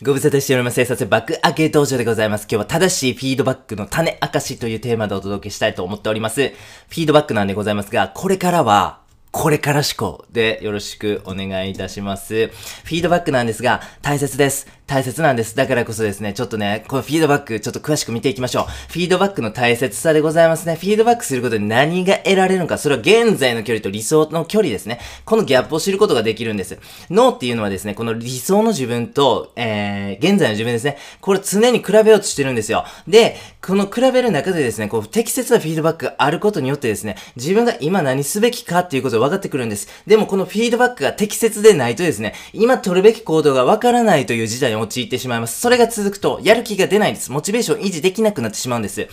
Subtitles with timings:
[0.00, 0.74] ご無沙汰しております。
[0.74, 2.42] 生活バックアゲ道場でございます。
[2.42, 6.50] 今日は正しいフィードバックの種明かしというテーマでお届けしたいと思っております。
[6.50, 9.00] フィードバックなんでございますが、これからは、
[9.32, 12.46] これから思考でよろしくお願いいたします。
[12.46, 14.77] フィードバックなんですが、大切です。
[14.88, 15.54] 大切なんです。
[15.54, 18.64] だからこそですね、ちょっとね、このフィードバック、ちょっと詳しく見ていきましょう。
[18.90, 20.76] フィードバックの大切さでございますね。
[20.76, 24.98] フィードバックすることで何が得られるのか、それは現在の距離と理想の距離ですね。
[25.26, 26.78] このギャップを知ることができるんです。
[27.10, 30.96] 脳っていうのはですね、この理想の自分と、えー、現在の自分ですね。
[31.20, 32.86] これ常に比べようとしてるんですよ。
[33.06, 39.86] で、この比べる中でですね、こう、適切なフィードバックがあることによってですね、自分が今何すべきかっていうことが分かってくるんです。
[40.06, 45.60] でもこのフィードバックが適切でないとですね、今取るべき行動が分からないという事態に陥ってしまいます。
[45.60, 47.30] それが続くと、やる気が出ないです。
[47.32, 49.00] モチベーション維持できなくなってしまうんです。
[49.00, 49.08] 例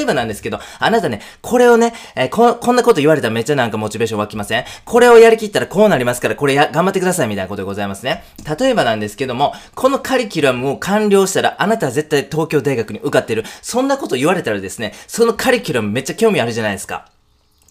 [0.00, 4.64] えばなんですけど、あなたね、これをね、えーこ、こんなこと言われたらめっちゃなんかモチベーション湧きません？
[4.84, 8.24] これをやりきったらこうなりますから、これや、頑張ってくださいみたいなことでございますね。
[8.58, 13.44] 例えばなんですけども、このカリキュラムを完了したら、あなたは絶対東京大学に受かってる。
[13.62, 17.08] そんなこと言われたらですね、そのカリキュラムめっちゃ興味あるじゃないですか。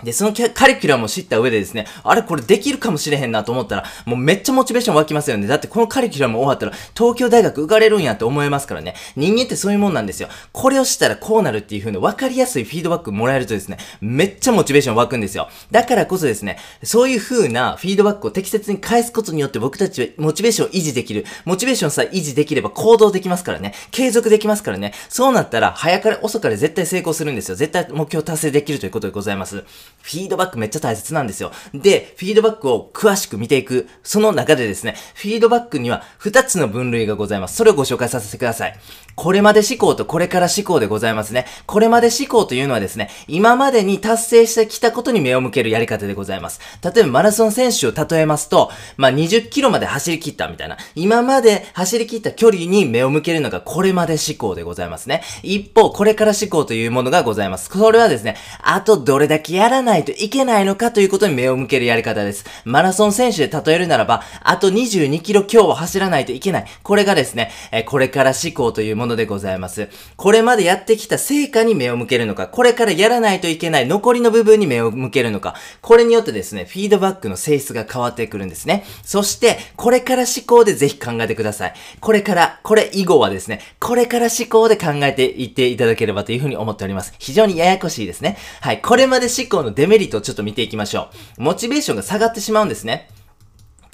[0.04, 5.48] で、そのカリキュラムを知った上でですね、あれこれできるかもしれへんなと思ったら、もうめっちゃモチベーション湧きますよね。
[5.48, 8.96] だってこのカリキュラム終わったら、東京大学受かれるんやって思えますからね。
[9.16, 10.28] 人間ってそういうもんなんですよ。
[10.52, 15.48] これをしたらこうなるっていう風に分かりやすいフィードバックもらえるとですね、めっちゃモチベーション湧くんですよ。
[15.72, 21.26] だからこそですね、そういう風なフィードバックを適切に返すことによって僕たちはモチベーションを維持できる。
[21.46, 23.74] モチベーションさえ維持できれば行動できますからね。
[23.92, 24.94] 継続できますからね。
[25.08, 27.56] そうなったら、早かれ遅かれ絶対成功するんですよ。
[27.56, 29.64] 絶対目標達成できるということでございます。
[30.06, 31.52] フィードバックめっちゃ大切なんですよ。
[31.74, 33.88] で、フィードバックを詳しく見ていく。
[34.04, 37.56] その中でですね、フィードバックには2つの分類がございます。
[37.56, 38.80] それをご紹介させてください。
[39.16, 41.48] これまで思考とこれから思考でございますね。
[41.66, 46.60] これまで思考というのはですね、今までに達成してきたことに目を向けるやり方でございます。
[46.84, 50.78] 例えばマラソン選手を例えますと、まあ、20キロまで走り切ったみたいな。
[50.94, 55.24] 今まで走り切った距離に目を向けるのがこれまで思考でございますね。
[55.42, 57.72] 一方、これから思考というものがございます。
[57.72, 62.46] これはですね、あとどれだけやらないといけないのかということに目を向けるやり方です。
[62.66, 66.66] マラソン選手で例えるならば、あと22キロ今日は走らないといけない。
[66.84, 69.88] これがですね、えーこれから思考というものでございます。
[70.18, 78.84] これまでやってきた成果に目を向けるのか、これからやらないといけない残りの部分に目を向けるのか、これによってですね、フィードバックの性質が変わってくるんですね。
[79.04, 81.74] そして、これから思考でぜひ考えてください。
[82.02, 87.14] これから、これ以後はですね、これから思考で考えていっていただければというふうに思っております。
[87.18, 88.38] 非常にややこしいですね。
[88.60, 88.82] はい。
[88.82, 91.44] これまで思考のデメリットをちょっと見ていきましょう。
[91.44, 93.10] モチベーションが下がってしまうんですね。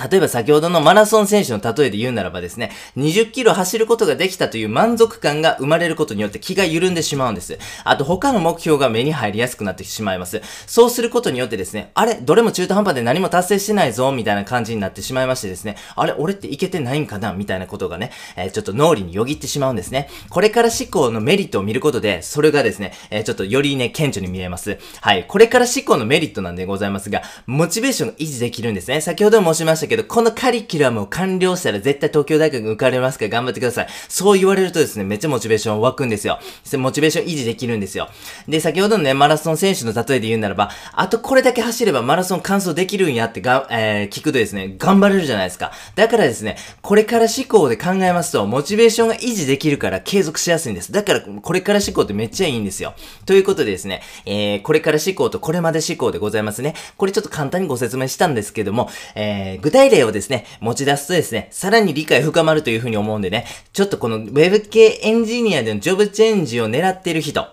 [0.10, 7.58] 例えば先ほどのマラソン選手の例えで言うならばですね、20キロ走ることができたという満足感が生まれることによって気が緩んでしまうんです。
[7.84, 10.42] あと他の目標が目に入りやすくなってしまいます。
[10.68, 20.10] そうすることによってですね、あれどれも中途半端で何も達成してないぞみたいな感じになってしまいましてですね、あれ俺っていけてないんかなみたいなことがね、えーちょっと脳裏によぎってしまうんですね。
[20.30, 24.78] これから思考のメリットを見ることで、それがですね、えーちょっとよりね、顕著に見えます。
[25.00, 25.26] はい。
[25.28, 29.02] これから思考のメリットなんでございますが、モチベーションが維持できるんですね。
[29.02, 33.88] 先ほど申しましたけど、このカリキュラムを完了したら絶対東京大学受かれますから頑張ってください。
[34.08, 36.40] そう言われるとですね、めっちゃモチベーション湧くんですよ。
[36.78, 38.08] モチベーション維持できるんですよ。
[38.48, 45.74] で、先ほどのね、マラソン選手の例えで言うならば、あとこれだけ走ればマラソン完走できるんやってが、えー、聞くとですね、頑張れるじゃないですか。
[45.96, 50.94] だからですね、これから思考で考えますと、モチベーションが維持できるから継続しやすいんです。
[50.94, 52.94] だから、これから思考ってめっちゃいいんですよ。
[53.26, 56.76] ということでですね、えー、これから思考とこれまで思考でございますね。
[56.98, 67.48] これちょっと簡単にご説明したんですけども、えー、具体例をですね、持ち出すとですね、さらに理解深まるというふうに思うんでね、ちょっとこの Web 系エンジニアでのジョブチェンジを狙っている人、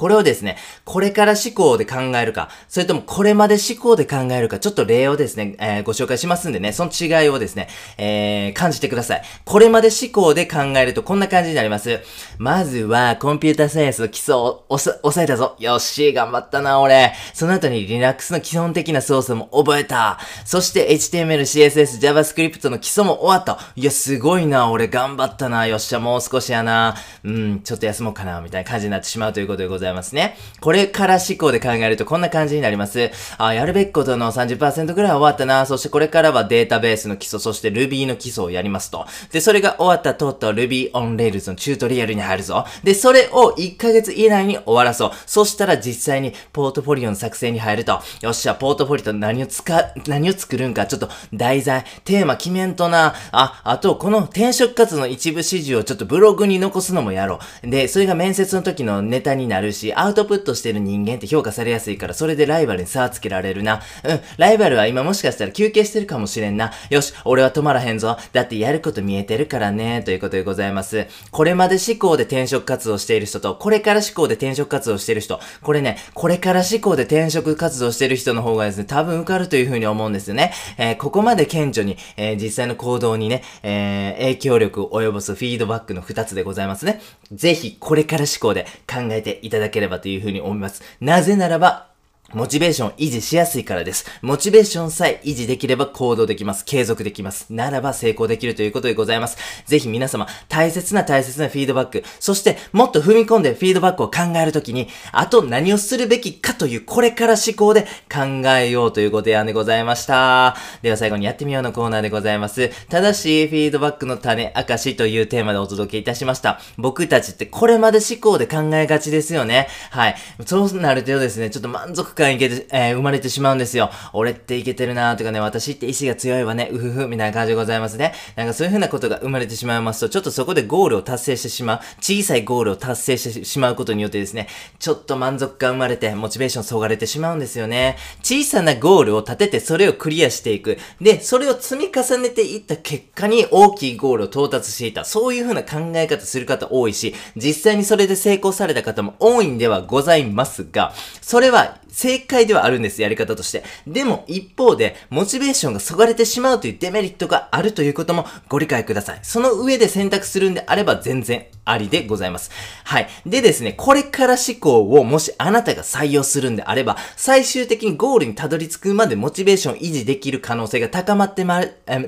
[0.00, 0.56] これをですね、
[0.86, 7.68] これから思考で考えるか、それともこれまで思考で考えるか、ちょっと例をですね、えーご紹介しますんでね、その違いをですね、
[7.98, 9.22] えー感じてください。
[9.44, 12.00] これまで思考で考えるとこんな感じになります。
[12.38, 15.54] まずは、コンピュータサイエンスの基礎を押さ押さえたぞ。
[15.58, 17.12] よし、頑張ったな、俺。
[17.34, 20.18] その後に Linux の基本的な操作も覚えた。
[20.46, 23.58] そして HTML、CSS、JavaScript の基礎も終わった。
[23.76, 25.66] いや、すごいな、俺頑張ったな。
[25.66, 26.96] よっしゃ、もう少しやな。
[27.22, 30.36] うん、ちょっと休もうかな、みたいな感じになってしまうということでございますね。
[30.60, 33.10] これから思考で考えるとこんな感じになります。
[33.38, 35.66] あ、やるべきことの30%ぐらいは終わったな。
[35.66, 39.06] そしてこれからはデータベースの基礎、そして Ruby の基礎をやりますと。
[39.32, 42.64] で、それが終わったとうとう Ruby on Rails のチュートリアルに入るぞ。
[42.84, 45.10] で、それを1ヶ月以内に終わらそう。
[45.26, 48.00] そしたら実際にポートフォリオの作成に入ると。
[48.20, 53.14] よっしゃ、ポートフォリオと何を使う、何を作るんか、ちょっと題材、テーマ決めんとな。
[53.32, 57.70] あ、あと、この転職活動の一部始終をちょっとブログに残すのもやろう。
[57.70, 63.80] で、それが面接の時のネタになるるし、アウトプットしてる人間って評価されやすいから、それでライバルに差をつけられるな。
[64.04, 66.72] うん、ライバルは今もしかしたら休憩してるかもしれんな。
[66.90, 68.16] よし、俺は止まらへんぞ。
[68.32, 70.02] だってやること見えてるからね。
[70.02, 71.06] ということでございます。
[71.30, 75.40] これまで思考で転職活動している人と、これから思考で転職活動している人。
[75.62, 80.52] これね、これから思考で転職活動している人の方がですね、多分受かるというふうに思うんですよね。
[80.78, 87.00] えー、ここまで顕著に、えー、実際の行動にね、えー、影響力を及ぼすフィードバックの2つでございますね。
[87.32, 90.82] ぜひ、これから思考で考えていただだければというふうに思います。
[91.00, 91.89] なぜならば、
[92.32, 94.06] モチベーション維持しやすいからです。
[94.22, 96.64] モチベーションさえ維持できれば行動できます。
[96.64, 97.46] 継続できます。
[97.50, 99.36] ならば成功できるということでございます。
[99.66, 107.82] ぜひ皆様、大切な大切なフィードバック、そしてもっと踏み込んでフィードバックを考えるときに、あと何をするべきかというこれから思考で
[108.12, 110.56] 考えようというご提案でございました。
[110.82, 112.70] では最後にやってみようのコーナーでございます。
[112.88, 116.60] 正しいフィードバックの種明かしというテーマでお届けいたしました。
[116.78, 119.66] 僕たちってこれまで思考で考えがちですよね。
[119.90, 120.16] はい。
[120.46, 123.90] そうなるとですね、ちょっと満足感いけて、えー、生まれてしまうんですよ。
[124.12, 128.14] 俺っていけてるなーとかね、私って意志が強いわね、うふふ、みたいな感じでございますね。
[128.36, 137.96] なんかそういう風なことが生まれてしまいますと、ちょっとそこでゴールを達成してしまう、小さいゴールを達成してしまうことによってですね、ちょっと満足感生まれて、モチベーションそがれてしまうんですよね。
[138.22, 140.78] 小さなゴールを立てて、それをクリアしていく。
[141.00, 145.04] で、それを積み重ねていった結果に大きいゴールを到達していた。
[145.04, 153.62] そういう風な考え方する方多いし、実際にそれで成功された方も多いんではございますが、それは正解ではあるんです、やり方として。
[153.86, 159.20] でも、一方で、モチベーションがそがれてしまうというデメリットがあるということもご理解ください。
[159.22, 162.50] その上で選択するんであれば全然ありでございます。
[162.84, 163.08] はい。
[163.26, 171.62] でですね、これから思考をもしあなたが採用するんであれば、最終的にゴールにたどり着くまでモチベーション維持できる可能性が高まってま、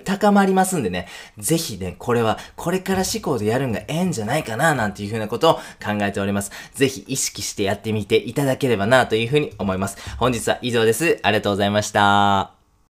[0.04, 6.50] 高まりますんでね、ぜひね、これは、これから思考でやるんがええんじゃないかな、なんていうふうなことを考えております。
[6.74, 9.96] ぜひ意識してやってみていただければな、というふうに思います。
[10.18, 11.18] 本日は以上です。
[11.22, 12.61] ありがとうございました。